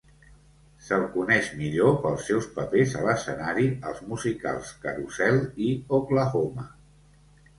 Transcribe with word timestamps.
Se'l 0.85 1.03
coneix 1.15 1.49
millor 1.57 1.97
pel 2.05 2.15
seus 2.29 2.47
papers 2.55 2.95
a 3.01 3.03
l'escenari 3.09 3.67
als 3.91 4.01
musicals 4.13 4.71
"Carousel" 4.87 5.39
i 5.67 5.71
"Oklahoma!". 5.99 6.65